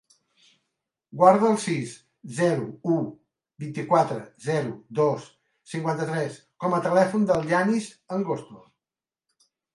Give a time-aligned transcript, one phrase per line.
[1.17, 1.91] Guarda el sis,
[2.37, 2.63] zero,
[2.93, 2.95] u,
[3.65, 5.29] vint-i-quatre, zero, dos,
[5.75, 8.61] cinquanta-tres com a telèfon del Yanis Angosto.